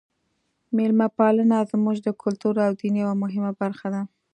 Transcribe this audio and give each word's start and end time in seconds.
میلمه 0.75 1.07
پالنه 1.17 1.57
زموږ 1.71 1.97
د 2.03 2.07
کلتور 2.21 2.55
او 2.65 2.71
دین 2.79 2.93
یوه 3.03 3.13
مهمه 3.23 3.51
برخه 3.61 3.87
ده. 3.93 4.01